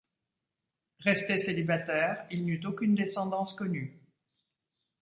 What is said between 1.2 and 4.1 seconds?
célibataire, il n'eut aucune descendance connue.